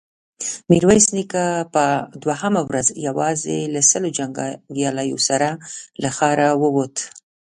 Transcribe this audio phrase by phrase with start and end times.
[0.69, 1.85] ميرويس نيکه په
[2.23, 5.49] دوهمه ورځ يواځې له سلو جنګياليو سره
[6.01, 6.95] له ښاره ووت.